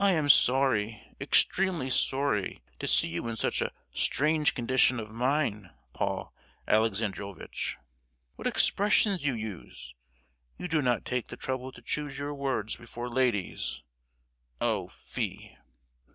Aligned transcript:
"I 0.00 0.12
am 0.12 0.30
sorry, 0.30 1.06
extremely 1.20 1.90
sorry, 1.90 2.62
to 2.78 2.86
see 2.86 3.08
you 3.08 3.28
in 3.28 3.36
such 3.36 3.60
a 3.60 3.72
strange 3.92 4.54
condition 4.54 4.98
of 4.98 5.10
mind, 5.10 5.68
Paul 5.92 6.32
Alexandrovitch! 6.66 7.76
What 8.36 8.46
expressions 8.46 9.22
you 9.26 9.34
use! 9.34 9.92
You 10.56 10.66
do 10.66 10.80
not 10.80 11.04
take 11.04 11.28
the 11.28 11.36
trouble 11.36 11.72
to 11.72 11.82
choose 11.82 12.18
your 12.18 12.32
words 12.32 12.76
before 12.76 13.10
ladies—oh, 13.10 14.88
fie!" 14.88 15.58